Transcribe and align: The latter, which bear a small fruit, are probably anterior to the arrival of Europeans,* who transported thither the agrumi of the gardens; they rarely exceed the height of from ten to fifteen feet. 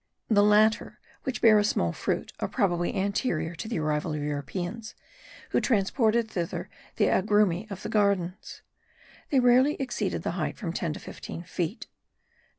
The 0.29 0.41
latter, 0.43 0.99
which 1.25 1.43
bear 1.43 1.59
a 1.59 1.63
small 1.63 1.93
fruit, 1.93 2.33
are 2.39 2.47
probably 2.47 2.95
anterior 2.95 3.53
to 3.53 3.67
the 3.67 3.77
arrival 3.77 4.13
of 4.15 4.23
Europeans,* 4.23 4.95
who 5.51 5.61
transported 5.61 6.27
thither 6.27 6.69
the 6.95 7.05
agrumi 7.05 7.69
of 7.69 7.83
the 7.83 7.89
gardens; 7.89 8.63
they 9.29 9.39
rarely 9.39 9.75
exceed 9.75 10.13
the 10.13 10.31
height 10.31 10.55
of 10.55 10.59
from 10.59 10.73
ten 10.73 10.93
to 10.93 10.99
fifteen 10.99 11.43
feet. 11.43 11.85